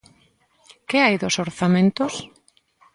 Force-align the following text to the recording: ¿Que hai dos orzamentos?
¿Que 0.87 0.97
hai 1.03 1.15
dos 1.21 1.35
orzamentos? 1.45 2.13